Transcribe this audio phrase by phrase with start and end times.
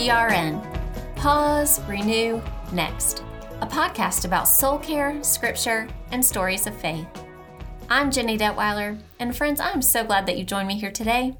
[0.00, 0.64] PRN
[1.14, 2.40] Pause, Renew,
[2.72, 3.22] Next,
[3.60, 7.06] a podcast about soul care, scripture, and stories of faith.
[7.90, 11.36] I'm Jenny Detweiler, and friends, I'm so glad that you joined me here today.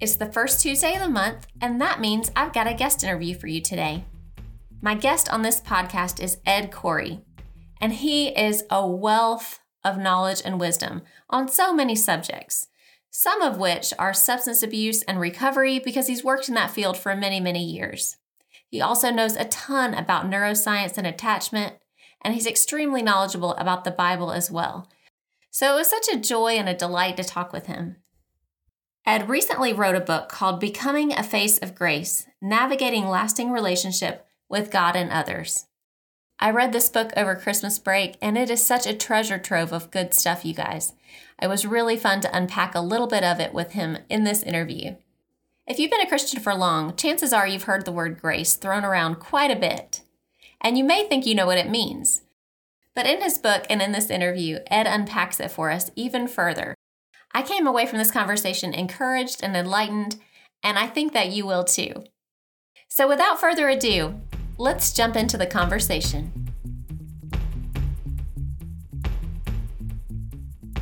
[0.00, 3.36] It's the first Tuesday of the month, and that means I've got a guest interview
[3.36, 4.04] for you today.
[4.82, 7.20] My guest on this podcast is Ed Corey,
[7.80, 12.66] and he is a wealth of knowledge and wisdom on so many subjects,
[13.10, 17.14] some of which are substance abuse and recovery because he's worked in that field for
[17.16, 18.16] many, many years.
[18.68, 21.76] He also knows a ton about neuroscience and attachment,
[22.22, 24.90] and he's extremely knowledgeable about the Bible as well.
[25.50, 27.96] So it was such a joy and a delight to talk with him.
[29.06, 34.70] Ed recently wrote a book called Becoming a Face of Grace Navigating Lasting Relationship with
[34.70, 35.64] God and Others.
[36.40, 39.90] I read this book over Christmas break, and it is such a treasure trove of
[39.90, 40.92] good stuff, you guys.
[41.40, 44.42] It was really fun to unpack a little bit of it with him in this
[44.42, 44.96] interview.
[45.66, 48.84] If you've been a Christian for long, chances are you've heard the word grace thrown
[48.84, 50.02] around quite a bit.
[50.60, 52.22] And you may think you know what it means.
[52.94, 56.74] But in his book and in this interview, Ed unpacks it for us even further
[57.32, 60.16] I came away from this conversation encouraged and enlightened,
[60.62, 62.04] and I think that you will too.
[62.88, 64.20] So, without further ado,
[64.58, 66.32] let's jump into the conversation.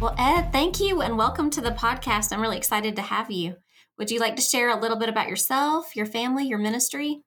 [0.00, 2.32] Well, Ed, thank you and welcome to the podcast.
[2.32, 3.56] I'm really excited to have you.
[3.98, 7.22] Would you like to share a little bit about yourself, your family, your ministry?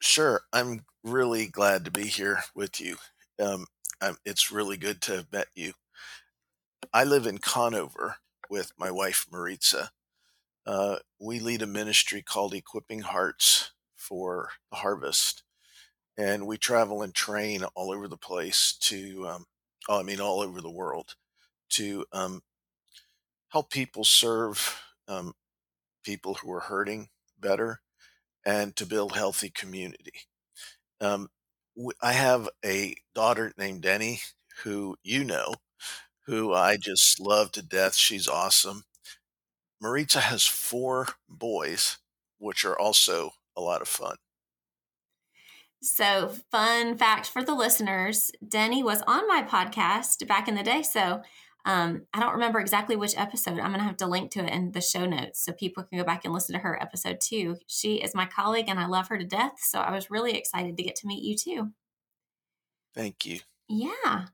[0.00, 0.42] Sure.
[0.52, 2.96] I'm really glad to be here with you.
[3.40, 3.66] Um,
[4.24, 5.72] it's really good to have met you.
[6.92, 8.16] I live in Conover
[8.48, 9.90] with my wife Maritza.
[10.66, 13.72] Uh, we lead a ministry called Equipping Hearts
[14.08, 15.42] for the Harvest,
[16.18, 19.46] and we travel and train all over the place to, um,
[19.88, 21.16] oh, I mean, all over the world
[21.70, 22.42] to um,
[23.48, 25.32] help people serve um,
[26.04, 27.08] people who are hurting
[27.40, 27.80] better
[28.46, 30.12] and to build healthy community.
[31.00, 31.28] Um,
[32.02, 34.20] I have a daughter named Denny
[34.64, 35.56] who you know
[36.26, 37.96] who I just love to death.
[37.96, 38.84] She's awesome.
[39.80, 41.98] Maritza has four boys,
[42.38, 44.16] which are also a lot of fun.
[45.82, 50.82] So, fun fact for the listeners Denny was on my podcast back in the day.
[50.82, 51.22] So,
[51.64, 53.58] um, I don't remember exactly which episode.
[53.58, 55.98] I'm going to have to link to it in the show notes so people can
[55.98, 57.56] go back and listen to her episode too.
[57.66, 59.54] She is my colleague and I love her to death.
[59.58, 61.72] So, I was really excited to get to meet you too.
[62.94, 63.40] Thank you.
[63.68, 64.26] Yeah.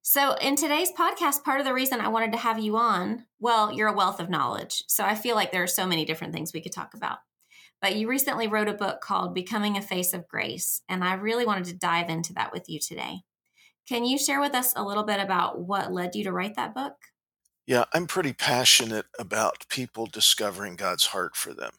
[0.00, 3.70] So, in today's podcast, part of the reason I wanted to have you on, well,
[3.72, 4.84] you're a wealth of knowledge.
[4.86, 7.18] So, I feel like there are so many different things we could talk about.
[7.80, 11.46] But you recently wrote a book called Becoming a Face of Grace, and I really
[11.46, 13.20] wanted to dive into that with you today.
[13.88, 16.74] Can you share with us a little bit about what led you to write that
[16.74, 16.94] book?
[17.66, 21.72] Yeah, I'm pretty passionate about people discovering God's heart for them.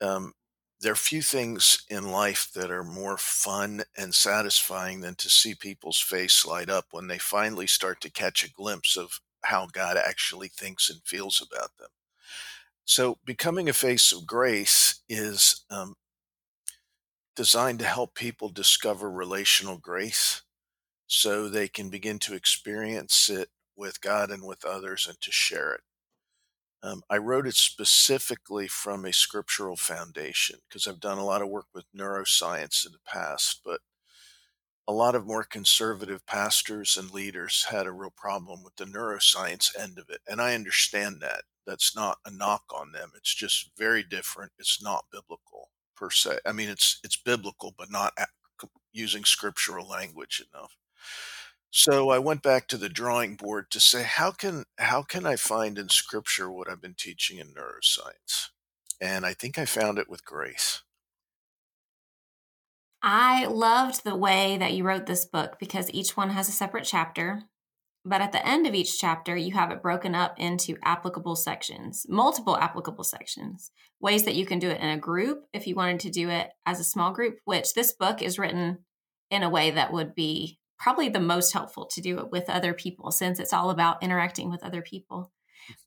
[0.00, 0.34] Um,
[0.80, 5.54] there are few things in life that are more fun and satisfying than to see
[5.54, 9.96] people's face light up when they finally start to catch a glimpse of how God
[9.96, 11.88] actually thinks and feels about them.
[12.86, 15.96] So, becoming a face of grace is um,
[17.34, 20.42] designed to help people discover relational grace
[21.06, 25.74] so they can begin to experience it with God and with others and to share
[25.74, 25.80] it.
[26.82, 31.48] Um, I wrote it specifically from a scriptural foundation because I've done a lot of
[31.48, 33.80] work with neuroscience in the past, but
[34.88, 39.70] a lot of more conservative pastors and leaders had a real problem with the neuroscience
[39.78, 40.20] end of it.
[40.26, 41.42] And I understand that.
[41.66, 43.12] That's not a knock on them.
[43.16, 44.52] It's just very different.
[44.58, 46.38] It's not biblical per se.
[46.46, 48.12] I mean, it's it's biblical, but not
[48.92, 50.76] using scriptural language enough.
[51.70, 55.36] So I went back to the drawing board to say, how can how can I
[55.36, 58.48] find in Scripture what I've been teaching in neuroscience?
[59.00, 60.82] And I think I found it with grace.
[63.02, 66.84] I loved the way that you wrote this book because each one has a separate
[66.84, 67.42] chapter.
[68.08, 72.06] But at the end of each chapter, you have it broken up into applicable sections,
[72.08, 75.98] multiple applicable sections, ways that you can do it in a group if you wanted
[76.00, 78.78] to do it as a small group, which this book is written
[79.28, 82.72] in a way that would be probably the most helpful to do it with other
[82.72, 85.32] people since it's all about interacting with other people,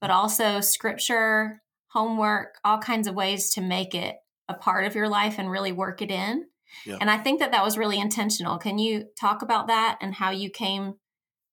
[0.01, 0.19] but mm-hmm.
[0.19, 1.61] also scripture,
[1.93, 4.17] homework, all kinds of ways to make it
[4.49, 6.43] a part of your life and really work it in.
[6.85, 6.97] Yeah.
[6.99, 8.57] And I think that that was really intentional.
[8.57, 10.95] Can you talk about that and how you came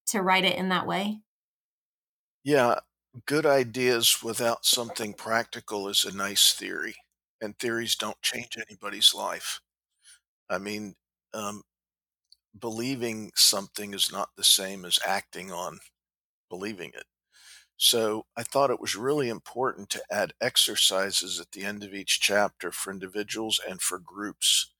[0.07, 1.21] to write it in that way?
[2.45, 2.81] Yeah,
[3.27, 6.97] good ideas without something practical is a nice theory,
[7.41, 9.61] and theories don't change anybody's life.
[10.51, 10.97] I mean,
[11.35, 11.65] um,
[12.59, 15.81] believing something is not the same as acting on
[16.51, 17.07] believing it.
[17.79, 22.21] So I thought it was really important to add exercises at the end of each
[22.21, 24.73] chapter for individuals and for groups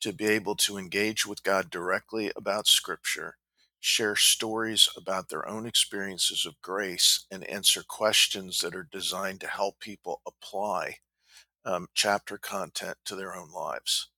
[0.00, 3.38] to be able to engage with God directly about Scripture,
[3.84, 9.46] share stories about their own experiences of grace, and answer questions that are designed to
[9.46, 10.96] help people apply
[11.66, 14.08] um, chapter content to their own lives.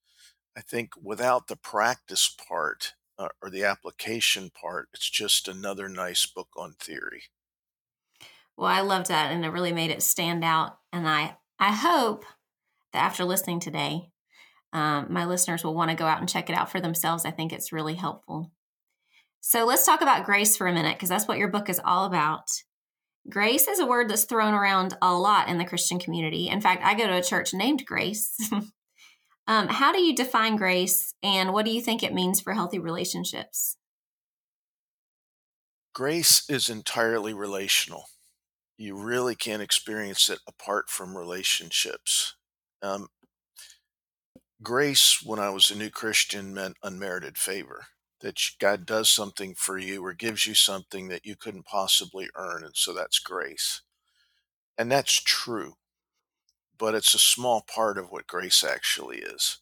[0.56, 6.26] I think without the practice part uh, or the application part, it's just another nice
[6.26, 7.24] book on theory.
[8.56, 10.78] Well, I loved that, and it really made it stand out.
[10.92, 12.24] And I, I hope
[12.92, 14.12] that after listening today,
[14.72, 17.24] um, my listeners will want to go out and check it out for themselves.
[17.24, 18.52] I think it's really helpful.
[19.48, 22.04] So let's talk about grace for a minute, because that's what your book is all
[22.04, 22.50] about.
[23.28, 26.48] Grace is a word that's thrown around a lot in the Christian community.
[26.48, 28.34] In fact, I go to a church named Grace.
[29.46, 32.78] um, how do you define grace, and what do you think it means for healthy
[32.78, 33.76] relationships?
[35.94, 38.06] Grace is entirely relational
[38.78, 42.34] you really can't experience it apart from relationships.
[42.82, 43.08] Um,
[44.62, 47.86] grace, when I was a new Christian, meant unmerited favor.
[48.20, 52.64] That God does something for you or gives you something that you couldn't possibly earn.
[52.64, 53.82] And so that's grace.
[54.78, 55.74] And that's true.
[56.78, 59.58] But it's a small part of what grace actually is.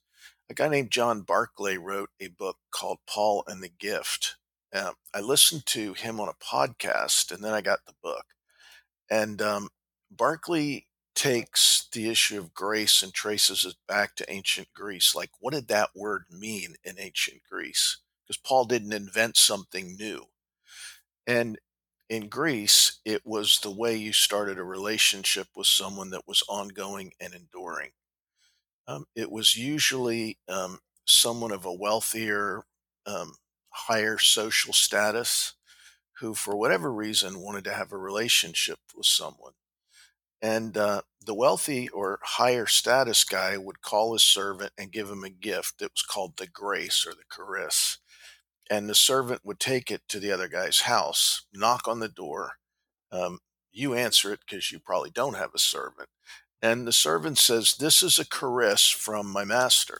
[0.51, 4.37] A guy named John Barclay wrote a book called Paul and the Gift.
[4.73, 8.27] I listened to him on a podcast and then I got the book.
[9.11, 9.69] And um,
[10.11, 15.15] Barclay takes the issue of grace and traces it back to ancient Greece.
[15.15, 17.99] Like, what did that word mean in ancient Greece?
[18.26, 20.25] Because Paul didn't invent something new.
[21.26, 21.59] And
[22.09, 27.12] in Greece, it was the way you started a relationship with someone that was ongoing
[27.21, 27.91] and enduring.
[28.87, 32.62] Um, it was usually um, someone of a wealthier,
[33.06, 33.35] um,
[33.71, 35.55] higher social status
[36.21, 39.53] who, for whatever reason, wanted to have a relationship with someone.
[40.43, 45.25] And uh, the wealthy or higher status guy would call his servant and give him
[45.25, 47.99] a gift that was called the grace or the charis.
[48.70, 52.55] And the servant would take it to the other guy's house, knock on the door.
[53.12, 53.40] Um,
[53.72, 56.08] you answer it because you probably don't have a servant.
[56.62, 59.99] And the servant says, This is a charis from my master.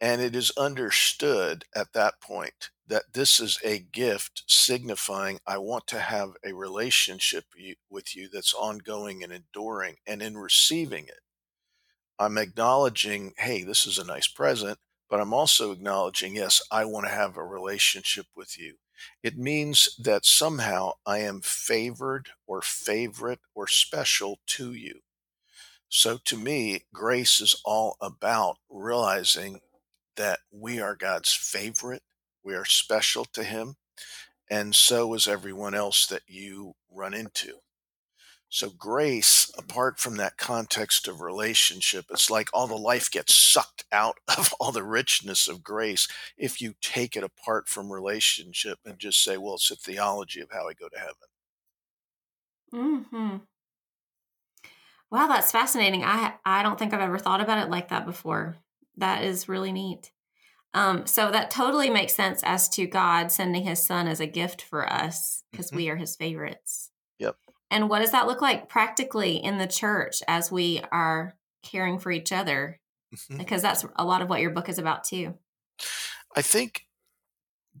[0.00, 5.86] And it is understood at that point that this is a gift signifying I want
[5.88, 7.44] to have a relationship
[7.90, 9.96] with you that's ongoing and enduring.
[10.06, 11.20] And in receiving it,
[12.18, 14.78] I'm acknowledging, hey, this is a nice present,
[15.10, 18.76] but I'm also acknowledging, yes, I want to have a relationship with you.
[19.22, 25.00] It means that somehow I am favored or favorite or special to you.
[25.88, 29.60] So to me, grace is all about realizing
[30.16, 32.02] that we are God's favorite
[32.44, 33.76] we are special to Him,
[34.50, 37.60] and so is everyone else that you run into.
[38.48, 43.84] So, grace, apart from that context of relationship, it's like all the life gets sucked
[43.90, 46.08] out of all the richness of grace
[46.38, 50.50] if you take it apart from relationship and just say, well, it's a theology of
[50.52, 51.14] how I go to heaven.
[53.10, 53.36] Hmm.
[55.10, 56.04] Wow, that's fascinating.
[56.04, 58.56] I I don't think I've ever thought about it like that before.
[58.96, 60.10] That is really neat.
[60.74, 64.60] Um, so that totally makes sense as to God sending his son as a gift
[64.62, 65.76] for us because mm-hmm.
[65.76, 66.90] we are his favorites.
[67.70, 72.10] And what does that look like practically in the church as we are caring for
[72.10, 72.80] each other?
[73.14, 73.38] Mm-hmm.
[73.38, 75.34] Because that's a lot of what your book is about too.
[76.34, 76.86] I think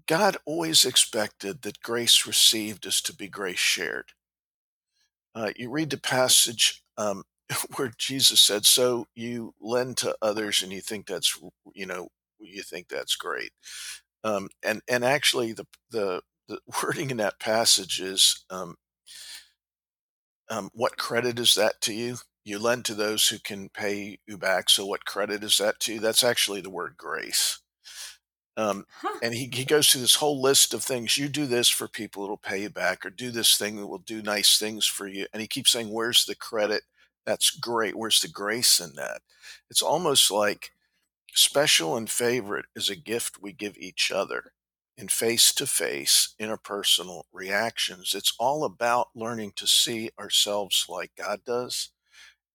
[0.06, 4.12] God always expected that grace received is to be grace shared.
[5.34, 7.24] Uh, you read the passage um,
[7.76, 11.38] where Jesus said, "So you lend to others, and you think that's
[11.74, 12.08] you know
[12.40, 13.52] you think that's great.
[14.24, 18.76] Um, and and actually, the the the wording in that passage is, um,
[20.50, 22.16] um, what credit is that to you?
[22.44, 24.70] You lend to those who can pay you back.
[24.70, 26.00] So what credit is that to you?
[26.00, 27.60] That's actually the word grace.
[28.56, 29.18] Um, huh.
[29.22, 31.18] And he, he goes through this whole list of things.
[31.18, 33.98] You do this for people it'll pay you back, or do this thing that will
[33.98, 35.26] do nice things for you.
[35.32, 36.84] And he keeps saying, Where's the credit?
[37.26, 37.96] That's great.
[37.96, 39.20] Where's the grace in that?
[39.68, 40.70] It's almost like
[41.36, 44.54] Special and favorite is a gift we give each other
[44.96, 48.14] in face to face interpersonal reactions.
[48.14, 51.90] It's all about learning to see ourselves like God does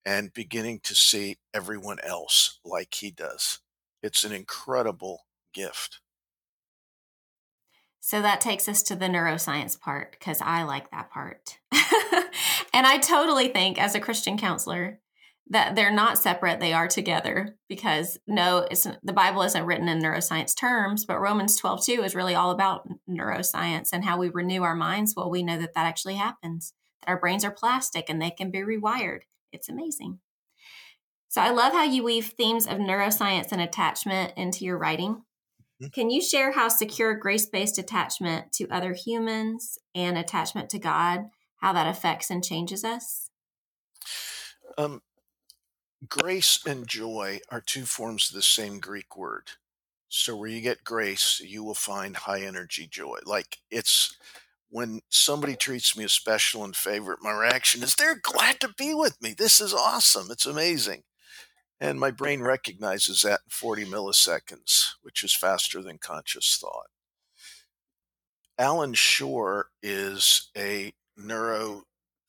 [0.06, 3.60] and beginning to see everyone else like He does.
[4.02, 6.00] It's an incredible gift.
[8.00, 11.60] So that takes us to the neuroscience part because I like that part.
[11.72, 15.00] and I totally think, as a Christian counselor,
[15.52, 20.00] that they're not separate they are together because no it's the bible isn't written in
[20.00, 24.64] neuroscience terms but romans 12 2 is really all about neuroscience and how we renew
[24.64, 28.22] our minds well we know that that actually happens that our brains are plastic and
[28.22, 29.22] they can be rewired.
[29.52, 30.20] It's amazing.
[31.30, 35.24] So I love how you weave themes of neuroscience and attachment into your writing.
[35.82, 35.88] Mm-hmm.
[35.94, 41.26] Can you share how secure grace based attachment to other humans and attachment to God,
[41.58, 43.30] how that affects and changes us?
[44.78, 45.02] Um,
[46.08, 49.52] grace and joy are two forms of the same Greek word.
[50.10, 53.20] So where you get grace, you will find high energy joy.
[53.26, 54.16] Like it's
[54.70, 58.94] when somebody treats me as special and favorite, my reaction is they're glad to be
[58.94, 59.34] with me.
[59.38, 60.28] This is awesome.
[60.32, 61.04] It's amazing.
[61.80, 66.88] And my brain recognizes that in 40 milliseconds, which is faster than conscious thought.
[68.58, 70.94] Allan Schore is a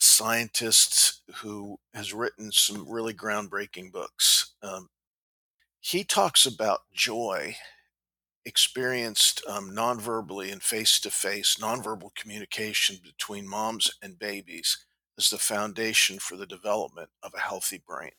[0.02, 4.54] neuroscientist who has written some really groundbreaking books.
[4.62, 4.88] Um,
[5.80, 7.56] he talks about joy
[8.44, 14.84] experienced um, nonverbally and face to face nonverbal communication between moms and babies
[15.16, 18.10] as the foundation for the development of a healthy brain.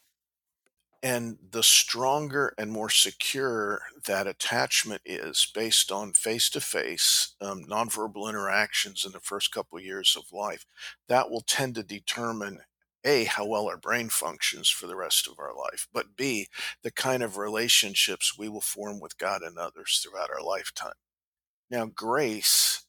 [1.05, 8.29] And the stronger and more secure that attachment is based on face to face nonverbal
[8.29, 10.65] interactions in the first couple of years of life,
[11.09, 12.61] that will tend to determine
[13.03, 16.47] a, how well our brain functions for the rest of our life, but B,
[16.83, 20.93] the kind of relationships we will form with God and others throughout our lifetime.
[21.69, 22.85] Now, grace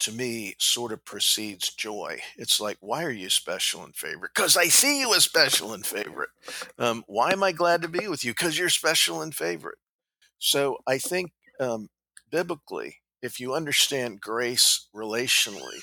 [0.00, 2.20] to me sort of precedes joy.
[2.36, 4.32] It's like, why are you special and favorite?
[4.34, 6.30] Because I see you as special and favorite.
[6.78, 8.32] Um, why am I glad to be with you?
[8.32, 9.78] Because you're special and favorite.
[10.38, 11.88] So I think um,
[12.30, 15.82] biblically, if you understand grace relationally,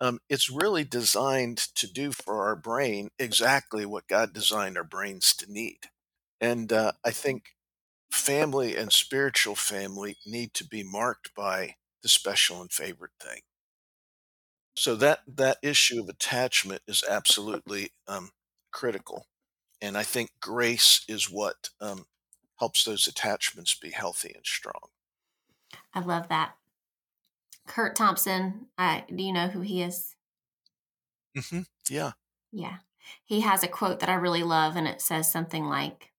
[0.00, 5.32] um, it's really designed to do for our brain exactly what God designed our brains
[5.36, 5.78] to need.
[6.40, 7.54] And uh, I think
[8.10, 13.42] family and spiritual family need to be marked by the special and favorite thing.
[14.76, 18.32] So that that issue of attachment is absolutely um,
[18.70, 19.26] critical,
[19.80, 22.06] and I think grace is what um,
[22.58, 24.90] helps those attachments be healthy and strong.
[25.94, 26.56] I love that.
[27.66, 28.68] Curt Thompson.
[28.78, 30.14] I do you know who he is?
[31.34, 32.12] hmm Yeah.
[32.52, 32.78] Yeah.
[33.24, 36.12] He has a quote that I really love, and it says something like,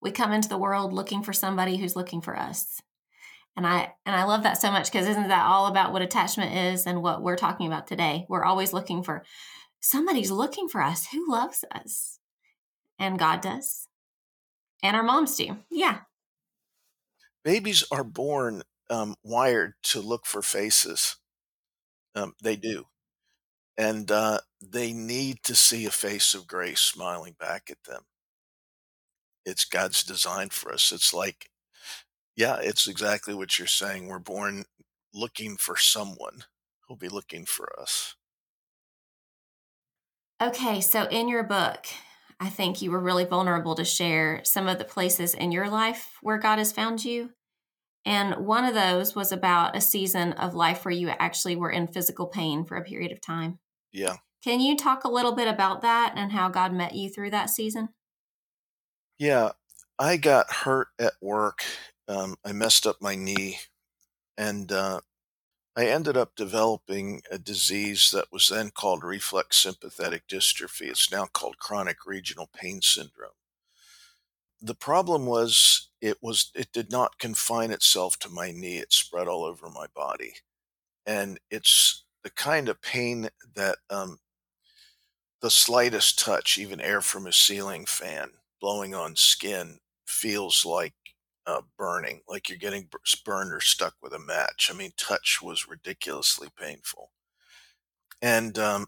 [0.00, 2.82] "We come into the world looking for somebody who's looking for us."
[3.56, 6.54] And I and I love that so much because isn't that all about what attachment
[6.54, 8.24] is and what we're talking about today?
[8.28, 9.24] We're always looking for
[9.80, 12.18] somebody's looking for us who loves us,
[12.98, 13.88] and God does,
[14.82, 15.58] and our moms do.
[15.70, 16.00] Yeah.
[17.44, 21.16] Babies are born um, wired to look for faces.
[22.14, 22.86] Um, they do.
[23.76, 28.02] And uh, they need to see a face of grace smiling back at them.
[29.44, 30.92] It's God's design for us.
[30.92, 31.48] It's like,
[32.36, 34.06] yeah, it's exactly what you're saying.
[34.06, 34.64] We're born
[35.14, 36.44] looking for someone
[36.80, 38.16] who'll be looking for us.
[40.42, 41.86] Okay, so in your book,
[42.40, 46.16] I think you were really vulnerable to share some of the places in your life
[46.22, 47.30] where God has found you.
[48.04, 51.86] And one of those was about a season of life where you actually were in
[51.86, 53.60] physical pain for a period of time.
[53.92, 54.16] Yeah.
[54.42, 57.48] Can you talk a little bit about that and how God met you through that
[57.48, 57.90] season?
[59.18, 59.52] Yeah.
[60.00, 61.62] I got hurt at work.
[62.08, 63.58] Um, I messed up my knee
[64.36, 65.00] and uh,
[65.76, 70.88] I ended up developing a disease that was then called reflex sympathetic dystrophy.
[70.88, 73.30] It's now called chronic regional pain syndrome.
[74.60, 78.78] The problem was it was it did not confine itself to my knee.
[78.78, 80.34] It spread all over my body.
[81.06, 84.18] And it's the kind of pain that um,
[85.40, 88.30] the slightest touch, even air from a ceiling fan
[88.60, 90.94] blowing on skin, feels like
[91.46, 92.88] uh, burning, like you're getting
[93.24, 94.70] burned or stuck with a match.
[94.70, 97.10] I mean, touch was ridiculously painful.
[98.20, 98.86] And um,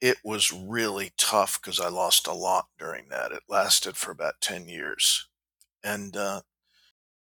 [0.00, 3.32] it was really tough because I lost a lot during that.
[3.32, 5.28] It lasted for about 10 years.
[5.84, 6.40] And uh,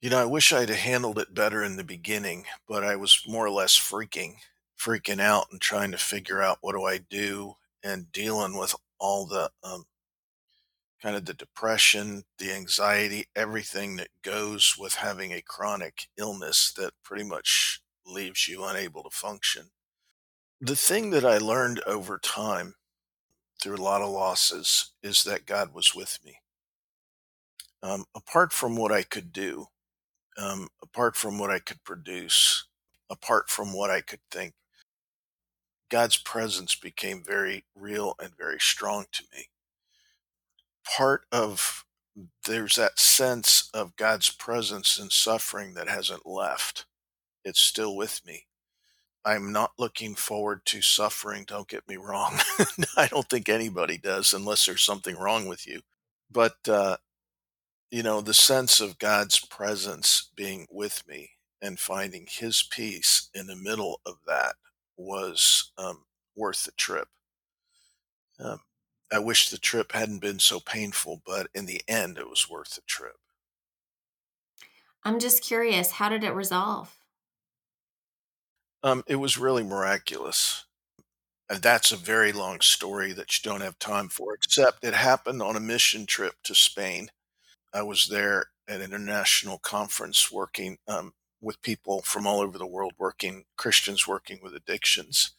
[0.00, 3.46] you know, I wish I'd handled it better in the beginning, but I was more
[3.46, 4.34] or less freaking,
[4.78, 9.26] freaking out and trying to figure out what do I do and dealing with all
[9.26, 9.84] the um,
[11.02, 16.92] kind of the depression, the anxiety, everything that goes with having a chronic illness that
[17.04, 19.70] pretty much leaves you unable to function.
[20.60, 22.74] The thing that I learned over time
[23.60, 26.38] through a lot of losses is that God was with me.
[27.82, 29.66] Um, apart from what I could do,
[30.38, 32.66] um, apart from what I could produce,
[33.10, 34.54] apart from what I could think.
[35.88, 39.46] God's presence became very real and very strong to me.
[40.86, 41.84] Part of
[42.44, 46.86] there's that sense of God's presence in suffering that hasn't left.
[47.44, 48.46] It's still with me.
[49.24, 52.38] I'm not looking forward to suffering, don't get me wrong.
[52.96, 55.80] I don't think anybody does unless there's something wrong with you.
[56.30, 56.98] But, uh,
[57.90, 63.48] you know, the sense of God's presence being with me and finding his peace in
[63.48, 64.54] the middle of that
[64.96, 66.04] was um,
[66.36, 67.08] worth the trip.
[68.38, 68.60] Um,
[69.12, 72.74] I wish the trip hadn't been so painful, but in the end, it was worth
[72.74, 73.16] the trip.
[75.04, 76.98] I'm just curious, how did it resolve?
[78.82, 80.64] Um, it was really miraculous.
[81.48, 85.42] And that's a very long story that you don't have time for, except it happened
[85.42, 87.10] on a mission trip to Spain.
[87.72, 92.66] I was there at an international conference working um, with people from all over the
[92.66, 95.32] world, working Christians working with addictions.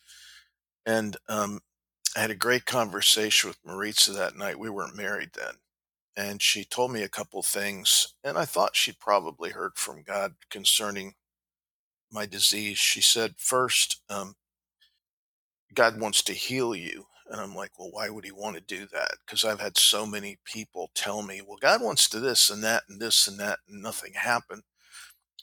[0.86, 1.60] And um,
[2.16, 4.60] I had a great conversation with Maritza that night.
[4.60, 5.56] We weren't married then.
[6.16, 10.34] And she told me a couple things, and I thought she'd probably heard from God
[10.50, 11.14] concerning
[12.12, 12.80] my disease.
[12.80, 14.36] She said, First, um,
[15.74, 17.06] God wants to heal you.
[17.30, 19.12] And I'm like, well, why would he want to do that?
[19.26, 22.84] Because I've had so many people tell me, well, God wants to this and that
[22.90, 24.64] and this and that, and nothing happened.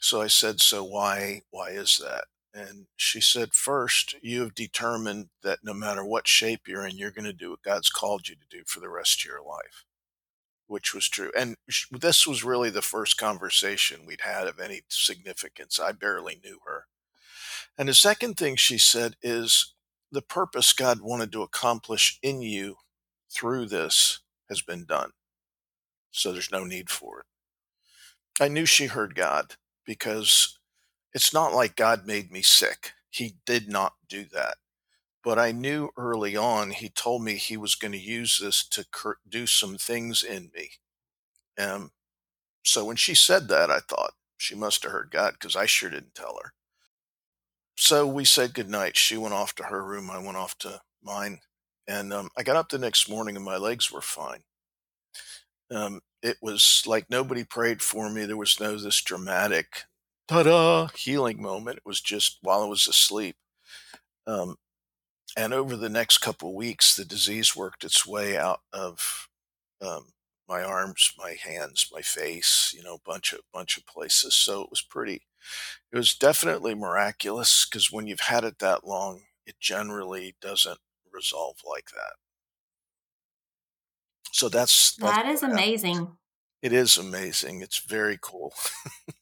[0.00, 2.24] So I said, so why, why is that?
[2.56, 7.10] And she said, first, you have determined that no matter what shape you're in, you're
[7.10, 9.84] going to do what God's called you to do for the rest of your life,
[10.68, 11.32] which was true.
[11.36, 11.56] And
[11.90, 15.80] this was really the first conversation we'd had of any significance.
[15.80, 16.86] I barely knew her.
[17.76, 19.74] And the second thing she said is,
[20.12, 22.76] the purpose God wanted to accomplish in you
[23.28, 25.10] through this has been done.
[26.12, 27.26] So there's no need for it.
[28.40, 30.56] I knew she heard God because
[31.14, 32.92] it's not like God made me sick.
[33.10, 34.56] He did not do that.
[35.22, 38.84] But I knew early on, he told me he was going to use this to
[39.28, 40.70] do some things in me.
[41.58, 41.92] Um,
[42.64, 45.90] so when she said that, I thought she must have heard God because I sure
[45.90, 46.52] didn't tell her
[47.76, 48.96] so we said goodnight.
[48.96, 50.10] She went off to her room.
[50.10, 51.40] I went off to mine.
[51.86, 54.40] And um, I got up the next morning and my legs were fine.
[55.70, 58.24] Um, it was like nobody prayed for me.
[58.24, 59.84] There was no this dramatic
[60.28, 61.78] ta-da healing moment.
[61.78, 63.36] It was just while I was asleep.
[64.26, 64.56] Um,
[65.36, 69.28] and over the next couple of weeks, the disease worked its way out of
[69.80, 70.12] um,
[70.48, 74.34] my arms, my hands, my face, you know, bunch of bunch of places.
[74.34, 75.22] So it was pretty
[75.92, 80.80] it was definitely miraculous because when you've had it that long, it generally doesn't
[81.12, 82.14] resolve like that.
[84.32, 86.16] So that's, that's that is amazing.
[86.62, 87.60] It is amazing.
[87.60, 88.54] It's very cool.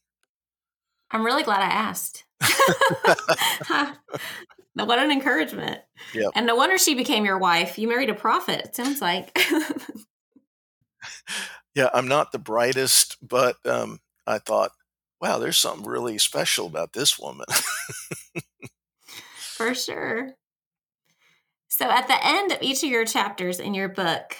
[1.13, 2.25] I'm really glad I asked.
[4.73, 5.79] what an encouragement.
[6.13, 6.31] Yep.
[6.35, 7.77] And no wonder she became your wife.
[7.77, 9.35] You married a prophet, it sounds like.
[11.75, 14.71] yeah, I'm not the brightest, but um, I thought
[15.21, 17.45] wow, there's something really special about this woman.
[19.37, 20.31] For sure.
[21.69, 24.35] So at the end of each of your chapters in your book,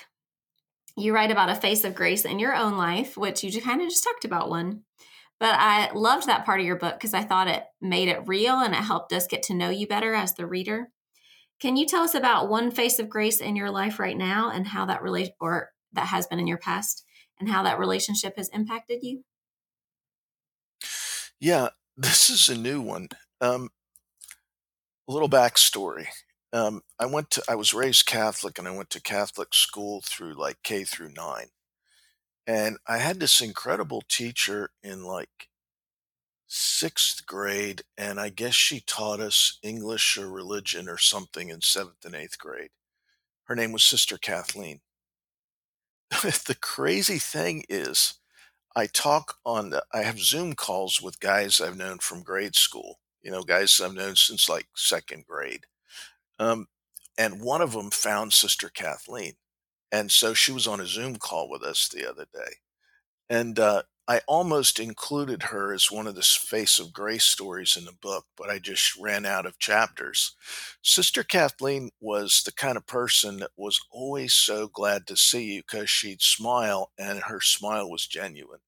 [0.97, 3.87] you write about a face of grace in your own life, which you kind of
[3.87, 4.83] just talked about one.
[5.39, 8.59] But I loved that part of your book because I thought it made it real
[8.59, 10.89] and it helped us get to know you better as the reader.
[11.59, 14.67] Can you tell us about one face of grace in your life right now and
[14.67, 17.05] how that relate or that has been in your past
[17.39, 19.23] and how that relationship has impacted you?
[21.39, 23.09] Yeah, this is a new one.
[23.41, 23.69] Um,
[25.07, 26.07] a little backstory.
[26.53, 30.33] Um, I went to, I was raised Catholic and I went to Catholic school through
[30.33, 31.47] like K through nine.
[32.45, 35.49] And I had this incredible teacher in like
[36.47, 37.83] sixth grade.
[37.97, 42.37] And I guess she taught us English or religion or something in seventh and eighth
[42.37, 42.69] grade.
[43.45, 44.81] Her name was Sister Kathleen.
[46.21, 48.15] the crazy thing is,
[48.75, 52.99] I talk on the, I have Zoom calls with guys I've known from grade school,
[53.21, 55.65] you know, guys I've known since like second grade.
[56.39, 56.67] Um,
[57.17, 59.33] and one of them found Sister Kathleen.
[59.93, 62.55] And so she was on a Zoom call with us the other day.
[63.29, 67.85] And uh, I almost included her as one of the face of grace stories in
[67.85, 70.35] the book, but I just ran out of chapters.
[70.81, 75.61] Sister Kathleen was the kind of person that was always so glad to see you
[75.63, 78.61] because she'd smile and her smile was genuine.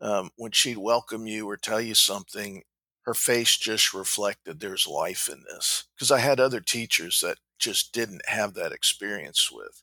[0.00, 2.64] Um, when she'd welcome you or tell you something,
[3.02, 5.84] her face just reflected there's life in this.
[5.96, 9.82] Because I had other teachers that just didn't have that experience with.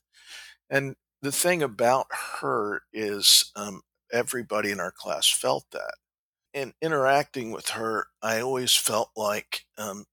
[0.74, 2.08] And the thing about
[2.40, 3.82] her is um,
[4.12, 5.94] everybody in our class felt that.
[6.52, 10.04] In interacting with her, I always felt like um,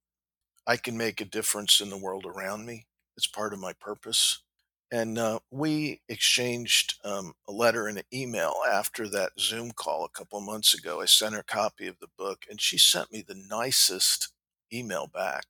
[0.67, 2.85] I can make a difference in the world around me.
[3.17, 4.43] It's part of my purpose.
[4.91, 10.09] And uh, we exchanged um, a letter and an email after that Zoom call a
[10.09, 11.01] couple months ago.
[11.01, 14.29] I sent her a copy of the book, and she sent me the nicest
[14.71, 15.45] email back.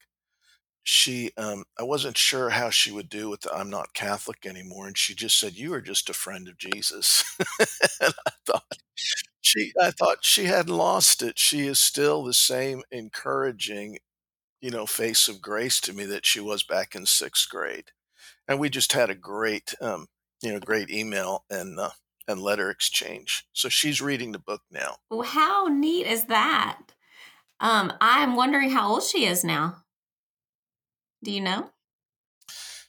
[0.84, 4.88] She, um, I wasn't sure how she would do with the I'm not Catholic anymore,
[4.88, 7.24] and she just said, "You are just a friend of Jesus."
[8.02, 8.78] and I thought
[9.42, 11.38] she, I thought she hadn't lost it.
[11.38, 14.00] She is still the same encouraging,
[14.60, 17.92] you know, face of grace to me that she was back in sixth grade,
[18.48, 20.08] and we just had a great, um,
[20.42, 21.92] you know, great email and uh,
[22.28, 23.46] and letter exchange.
[23.54, 24.98] So she's reading the book now.
[25.12, 26.80] Well, how neat is that?
[27.60, 29.84] Um, I'm wondering how old she is now.
[31.24, 31.72] Do you know?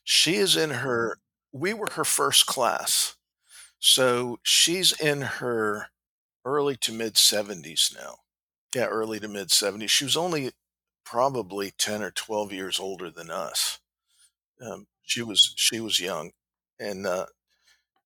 [0.04, 1.18] She is in her,
[1.52, 3.16] we were her first class.
[3.78, 5.88] So she's in her
[6.44, 8.16] early to mid 70s now.
[8.74, 9.90] Yeah, early to mid 70s.
[9.90, 10.52] She was only
[11.04, 13.80] probably 10 or 12 years older than us.
[14.60, 16.30] Um, she was she was young
[16.78, 17.26] and uh,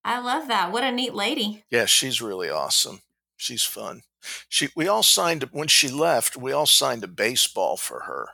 [0.04, 0.72] I love that.
[0.72, 1.64] What a neat lady.
[1.70, 3.00] yeah, she's really awesome.
[3.36, 4.02] She's fun.
[4.48, 8.30] She we all signed when she left, we all signed a baseball for her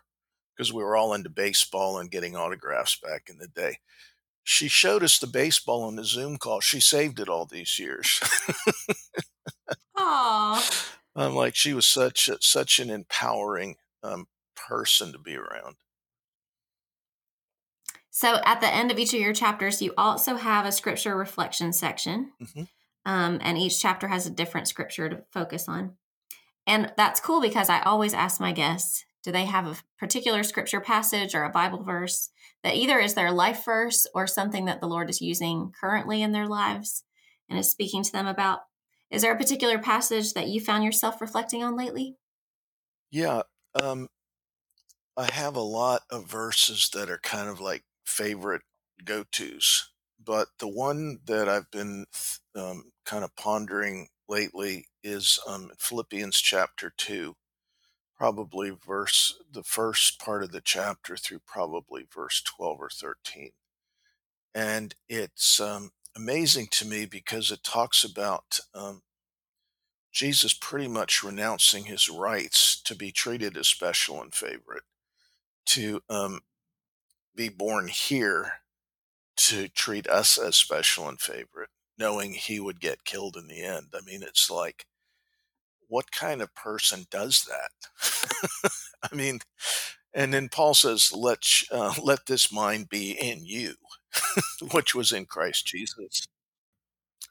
[0.57, 3.79] because we were all into baseball and getting autographs back in the day.
[4.45, 6.61] She showed us the baseball on the Zoom call.
[6.61, 8.21] She saved it all these years.
[9.97, 10.71] Aw.
[11.17, 15.77] I'm like, she was such a, such an empowering um, person to be around.
[18.11, 21.73] So at the end of each of your chapters, you also have a scripture reflection
[21.73, 22.33] section.
[22.41, 22.69] Mhm.
[23.05, 25.97] Um, and each chapter has a different scripture to focus on.
[26.67, 30.81] And that's cool because I always ask my guests do they have a particular scripture
[30.81, 32.31] passage or a Bible verse
[32.65, 36.33] that either is their life verse or something that the Lord is using currently in
[36.33, 37.05] their lives
[37.49, 38.61] and is speaking to them about?
[39.11, 42.17] Is there a particular passage that you found yourself reflecting on lately?
[43.11, 43.43] Yeah,
[43.81, 44.09] um,
[45.17, 48.63] I have a lot of verses that are kind of like favorite
[49.05, 49.91] go tos,
[50.25, 52.07] but the one that I've been
[52.55, 57.35] um, kind of pondering lately is um, Philippians chapter 2,
[58.23, 63.51] probably verse the first part of the chapter through probably verse 12 or 13.
[64.55, 69.03] And it's um, amazing to me because it talks about um,
[70.13, 74.85] Jesus pretty much renouncing his rights to be treated as special and favorite,
[75.67, 76.43] to um,
[77.35, 78.53] be born here
[79.37, 83.87] to treat us as special and favorite, knowing he would get killed in the end.
[83.93, 84.87] I mean, it's like,
[85.93, 88.71] what kind of person does that?
[89.03, 89.41] I mean,
[90.15, 93.75] and then Paul says, "Let uh, let this mind be in you,
[94.73, 96.27] which was in Christ Jesus."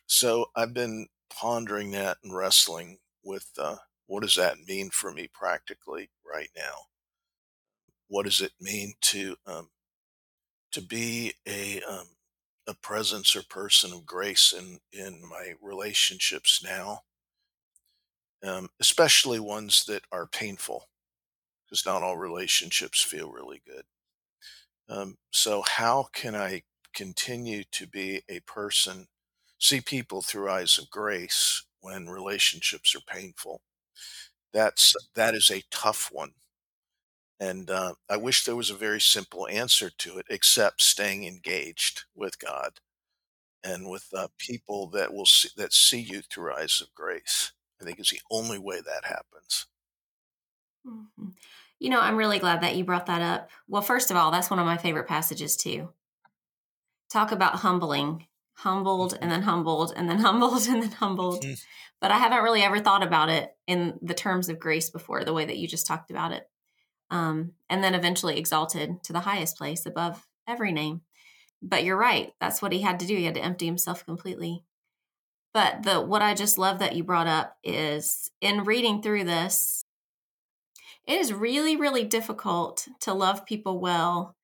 [0.06, 5.28] So I've been pondering that and wrestling with uh, what does that mean for me
[5.34, 6.86] practically right now?
[8.10, 9.69] What does it mean to um,
[10.71, 12.10] to be a um,
[12.67, 17.02] a presence or person of grace in in my relationships now,
[18.44, 20.88] um, especially ones that are painful,
[21.66, 23.84] because not all relationships feel really good.
[24.90, 29.08] Um, so, how can I continue to be a person,
[29.60, 33.62] see people through eyes of grace when relationships are painful?
[34.54, 36.34] That's that is a tough one,
[37.40, 42.04] and uh, I wish there was a very simple answer to it, except staying engaged
[42.16, 42.80] with God
[43.64, 47.52] and with uh, people that will see, that see you through eyes of grace.
[47.82, 49.67] I think is the only way that happens.
[50.86, 51.34] Mhm.
[51.80, 53.50] You know, I'm really glad that you brought that up.
[53.67, 55.94] Well, first of all, that's one of my favorite passages too.
[57.10, 61.44] Talk about humbling, humbled and then humbled and then humbled and then humbled.
[61.44, 61.63] Mhm.
[62.00, 65.34] But I haven't really ever thought about it in the terms of grace before, the
[65.34, 66.50] way that you just talked about it.
[67.10, 71.02] Um, and then eventually exalted to the highest place above every name.
[71.62, 72.34] But you're right.
[72.39, 73.15] That's what he had to do.
[73.15, 74.63] He had to empty himself completely.
[75.54, 79.84] But the what I just love that you brought up is in reading through this,
[81.06, 84.36] it is really, really difficult to love people well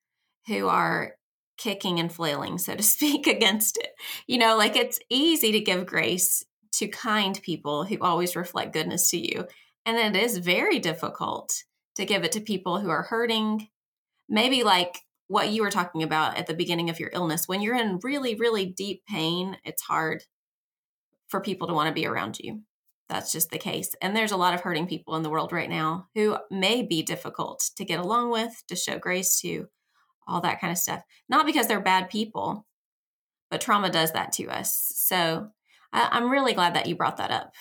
[0.46, 1.14] who are
[1.56, 3.90] kicking and flailing, so to speak, against it.
[4.26, 9.10] You know, like it's easy to give grace to kind people who always reflect goodness
[9.10, 9.46] to you.
[9.86, 11.64] And it is very difficult
[11.96, 13.68] to give it to people who are hurting.
[14.28, 17.48] Maybe like what you were talking about at the beginning of your illness.
[17.48, 20.22] When you're in really, really deep pain, it's hard
[21.28, 22.62] for people to want to be around you.
[23.08, 23.94] That's just the case.
[24.02, 27.02] And there's a lot of hurting people in the world right now who may be
[27.02, 29.68] difficult to get along with, to show grace to,
[30.26, 31.02] all that kind of stuff.
[31.28, 32.66] Not because they're bad people,
[33.50, 34.92] but trauma does that to us.
[34.94, 35.48] So
[35.92, 37.54] I, I'm really glad that you brought that up.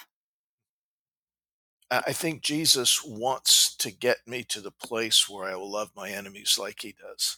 [1.89, 5.91] I I think Jesus wants to get me to the place where I will love
[5.95, 7.37] my enemies like he does.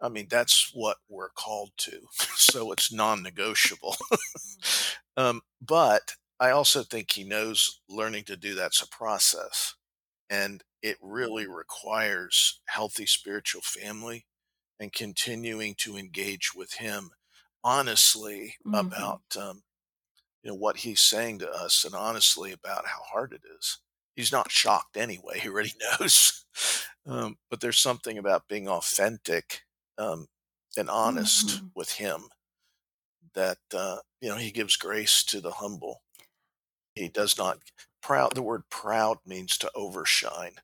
[0.00, 2.00] I mean, that's what we're called to.
[2.38, 3.96] So it's non negotiable.
[4.12, 4.96] Mm.
[5.18, 9.76] um, but I also think he knows learning to do that's a process.
[10.30, 14.26] And it really requires healthy spiritual family
[14.80, 17.10] and continuing to engage with him
[17.64, 19.18] honestly Mhm.
[19.18, 19.62] about um,
[20.42, 23.80] you know what he's saying to us and honestly about how hard it is.
[24.16, 26.46] He's not shocked anyway; he already knows.
[27.06, 29.64] Um, but there's something about being authentic
[29.98, 30.28] um,
[30.76, 31.72] and honest Mhm.
[31.74, 32.28] with him
[33.34, 36.02] that uh, you know he gives grace to the humble.
[36.94, 37.58] He does not
[38.02, 38.34] proud.
[38.34, 40.54] The word proud means to overshine.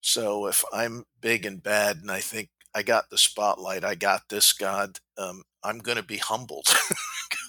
[0.00, 4.28] So if I'm big and bad and I think I got the spotlight, I got
[4.28, 6.66] this, God, um, I'm going to be humbled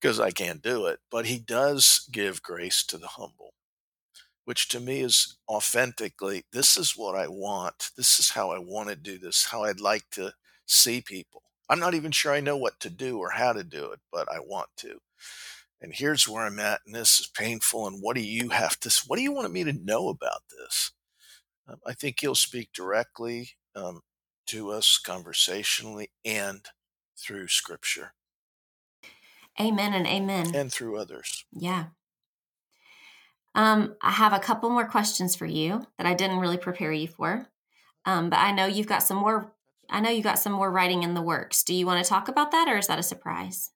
[0.00, 1.00] because I can't do it.
[1.10, 3.52] But He does give grace to the humble,
[4.44, 7.90] which to me is authentically, this is what I want.
[7.96, 10.32] This is how I want to do this, how I'd like to
[10.66, 11.42] see people.
[11.70, 14.30] I'm not even sure I know what to do or how to do it, but
[14.30, 15.00] I want to.
[15.80, 17.86] And here's where I'm at, and this is painful.
[17.86, 20.92] And what do you have to, what do you want me to know about this?
[21.66, 24.00] Um, I think he'll speak directly um,
[24.46, 26.66] to us conversationally and
[27.16, 28.14] through scripture
[29.60, 30.54] Amen and amen.
[30.54, 31.44] and through others.
[31.52, 31.86] Yeah.
[33.54, 37.08] Um, I have a couple more questions for you that I didn't really prepare you
[37.08, 37.46] for.
[38.06, 39.52] Um, but I know you've got some more
[39.90, 41.62] I know you got some more writing in the works.
[41.62, 43.70] Do you want to talk about that or is that a surprise?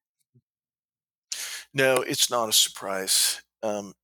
[1.72, 3.42] No, it's not a surprise.
[3.62, 3.94] Um,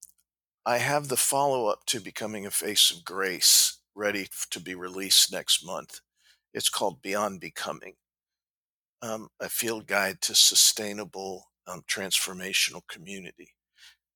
[0.66, 5.32] I have the follow up to Becoming a Face of Grace ready to be released
[5.32, 6.00] next month.
[6.52, 7.94] It's called Beyond Becoming,
[9.02, 13.54] um, a field guide to sustainable um, transformational community.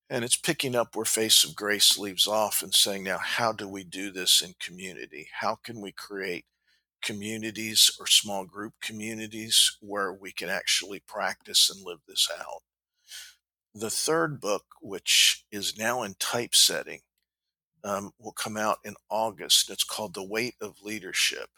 [0.09, 3.67] And it's picking up where Face of Grace leaves off and saying, now, how do
[3.67, 5.29] we do this in community?
[5.39, 6.45] How can we create
[7.05, 12.63] communities or small group communities where we can actually practice and live this out?
[13.73, 17.01] The third book, which is now in typesetting,
[17.83, 19.69] um, will come out in August.
[19.69, 21.49] It's called The Weight of Leadership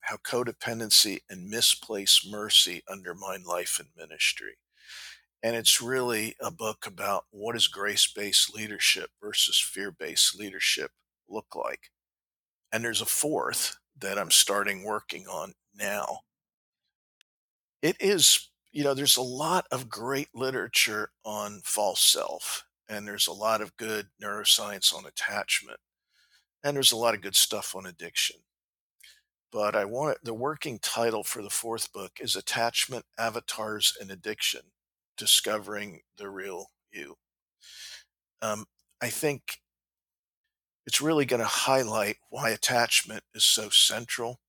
[0.00, 4.56] How Codependency and Misplaced Mercy Undermine Life and Ministry.
[5.42, 10.90] And it's really a book about what does grace-based leadership versus fear-based leadership
[11.28, 11.90] look like.
[12.72, 16.20] And there's a fourth that I'm starting working on now.
[17.82, 23.26] It is, you know, there's a lot of great literature on false self, and there's
[23.26, 25.78] a lot of good neuroscience on attachment,
[26.64, 28.36] and there's a lot of good stuff on addiction.
[29.52, 34.62] But I want the working title for the fourth book is Attachment, Avatars, and Addiction
[35.16, 37.16] Discovering the Real You.
[38.42, 38.66] Um,
[39.00, 39.60] I think
[40.86, 44.40] it's really going to highlight why attachment is so central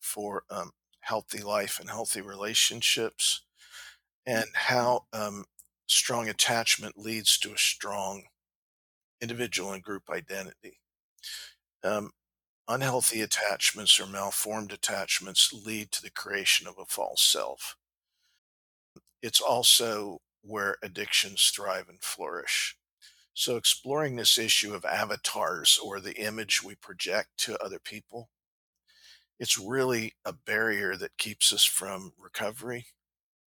[0.00, 3.42] for um, healthy life and healthy relationships,
[4.26, 5.44] and how um,
[5.86, 8.24] strong attachment leads to a strong
[9.20, 10.80] individual and group identity.
[11.84, 12.10] Um,
[12.68, 17.76] unhealthy attachments or malformed attachments lead to the creation of a false self.
[19.22, 22.76] It's also where addictions thrive and flourish.
[23.38, 28.30] So, exploring this issue of avatars or the image we project to other people,
[29.38, 32.86] it's really a barrier that keeps us from recovery.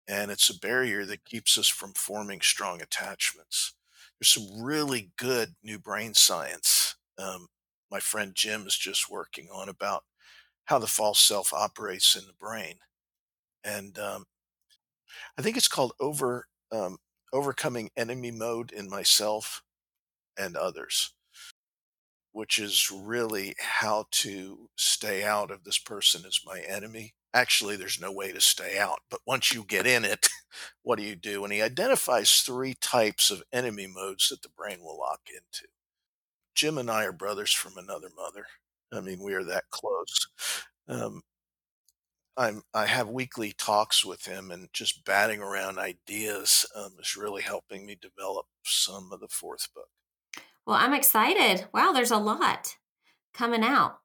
[0.08, 3.74] And it's a barrier that keeps us from forming strong attachments.
[4.20, 6.96] There's some really good new brain science.
[7.18, 7.48] Um,
[7.90, 10.04] my friend Jim is just working on about
[10.66, 12.76] how the false self operates in the brain.
[13.64, 14.26] And um,
[15.36, 17.00] I think it's called over um,
[17.34, 19.64] overcoming enemy mode in myself
[20.40, 21.14] and others
[22.32, 27.14] which is really how to stay out of this person as my enemy.
[27.34, 30.28] Actually, there's no way to stay out, but once you get in it,
[30.84, 31.44] what do you do?
[31.44, 35.68] And he identifies three types of enemy modes that the brain will lock into.
[36.56, 38.46] Jim and I are brothers from another mother.
[38.94, 40.28] I mean, we are that close.
[40.88, 41.22] Um,
[42.38, 47.42] I'm I have weekly talks with him, and just batting around ideas um, is really
[47.44, 49.90] helping me develop some of the fourth book.
[50.66, 51.68] Well, I'm excited.
[51.74, 52.76] Wow, there's a lot
[53.34, 54.00] coming out.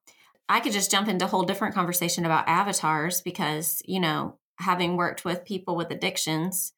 [0.48, 4.96] I could just jump into a whole different conversation about avatars because, you know, having
[4.96, 6.72] worked with people with addictions,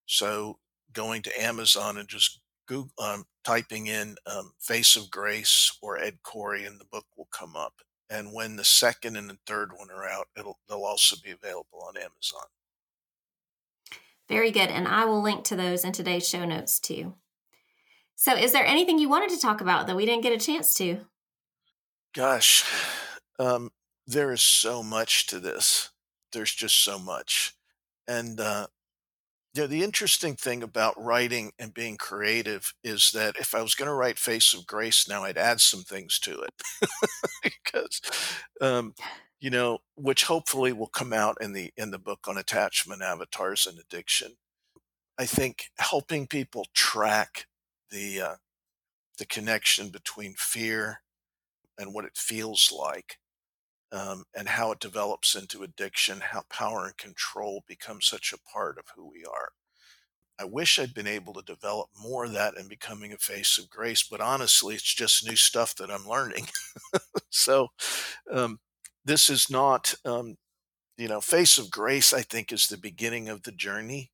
[0.07, 0.59] So
[0.91, 6.17] going to Amazon and just Google, um, typing in um, Face of Grace or Ed
[6.21, 7.75] Khouri, and the book will come up.
[8.09, 11.83] And when the second and the third one are out, it'll they'll also be available
[11.85, 12.47] on Amazon.
[14.29, 17.15] Very good, and I will link to those in today's show notes too.
[18.15, 20.73] So, is there anything you wanted to talk about that we didn't get a chance
[20.75, 21.01] to?
[22.13, 22.63] Gosh,
[23.39, 23.71] um,
[24.05, 25.91] there is so much to this.
[26.31, 27.53] There's just so much,
[28.07, 28.67] and uh,
[29.57, 33.73] you know, the interesting thing about writing and being creative is that if I was
[33.73, 36.53] going to write Face of Grace now, I'd add some things to it
[37.43, 37.99] because,
[38.61, 38.93] um,
[39.39, 43.65] you know, which hopefully will come out in the in the book on attachment, avatars,
[43.65, 44.33] and addiction.
[45.17, 47.47] I think helping people track
[47.89, 48.35] the uh,
[49.17, 51.01] the connection between fear
[51.79, 53.17] and what it feels like
[53.91, 58.77] um, and how it develops into addiction, how power and control become such a part
[58.77, 59.49] of who we are.
[60.39, 63.69] I wish I'd been able to develop more of that in becoming a face of
[63.69, 66.45] grace, but honestly, it's just new stuff that I'm learning.
[67.29, 67.69] so,
[68.31, 68.59] um,
[69.03, 70.35] this is not, um,
[70.97, 74.11] you know, face of grace, I think, is the beginning of the journey,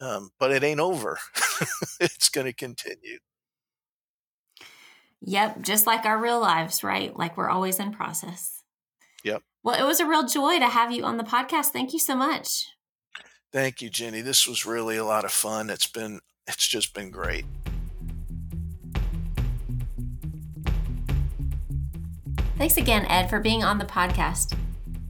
[0.00, 1.18] um, but it ain't over.
[2.00, 3.18] it's going to continue.
[5.22, 7.16] Yep, just like our real lives, right?
[7.16, 8.55] Like we're always in process.
[9.26, 9.42] Yep.
[9.64, 11.66] Well, it was a real joy to have you on the podcast.
[11.66, 12.68] Thank you so much.
[13.52, 14.20] Thank you, Jenny.
[14.20, 15.68] This was really a lot of fun.
[15.68, 17.44] It's been it's just been great.
[22.56, 24.56] Thanks again, Ed, for being on the podcast.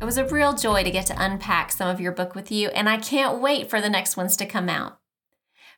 [0.01, 2.69] It was a real joy to get to unpack some of your book with you,
[2.69, 4.99] and I can't wait for the next ones to come out.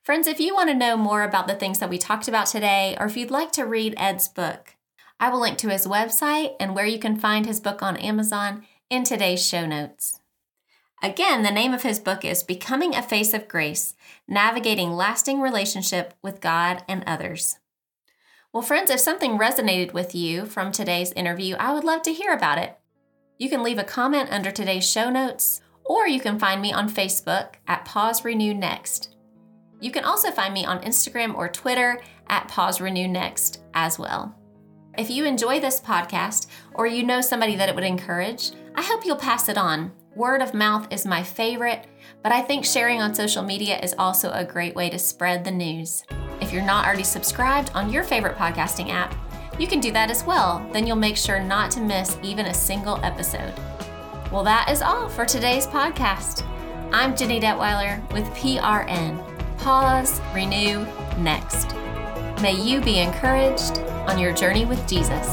[0.05, 2.96] Friends, if you want to know more about the things that we talked about today,
[3.01, 4.77] or if you'd like to read Ed's book,
[5.20, 8.64] I will link to his website and where you can find his book on Amazon
[8.88, 10.20] in today's show notes.
[11.02, 13.94] Again, the name of his book is Becoming a Face of Grace
[14.26, 17.59] Navigating Lasting Relationship with God and Others.
[18.52, 22.33] Well, friends, if something resonated with you from today's interview, I would love to hear
[22.33, 22.78] about it.
[23.38, 26.88] You can leave a comment under today's show notes, or you can find me on
[26.88, 29.14] Facebook at Pause Renew Next.
[29.81, 34.35] You can also find me on Instagram or Twitter at Pause Renew Next as well.
[34.99, 39.07] If you enjoy this podcast or you know somebody that it would encourage, I hope
[39.07, 39.93] you'll pass it on.
[40.17, 41.87] Word of mouth is my favorite,
[42.25, 45.53] but I think sharing on social media is also a great way to spread the
[45.53, 46.03] news.
[46.41, 49.15] If you're not already subscribed on your favorite podcasting app,
[49.57, 50.69] you can do that as well.
[50.73, 53.55] Then you'll make sure not to miss even a single episode.
[54.33, 56.45] Well, that is all for today's podcast.
[56.93, 59.25] I'm Jenny Detweiler with PRN.
[59.59, 60.85] Pause, renew,
[61.19, 61.77] next.
[62.40, 65.27] May you be encouraged on your journey with Jesus.